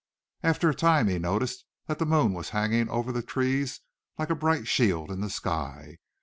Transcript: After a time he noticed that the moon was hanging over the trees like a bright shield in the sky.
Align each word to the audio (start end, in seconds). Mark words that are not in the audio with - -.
After 0.41 0.67
a 0.67 0.73
time 0.73 1.07
he 1.09 1.19
noticed 1.19 1.63
that 1.85 1.99
the 1.99 2.07
moon 2.07 2.33
was 2.33 2.49
hanging 2.49 2.89
over 2.89 3.11
the 3.11 3.21
trees 3.21 3.81
like 4.17 4.31
a 4.31 4.35
bright 4.35 4.67
shield 4.67 5.11
in 5.11 5.21
the 5.21 5.29
sky. 5.29 5.99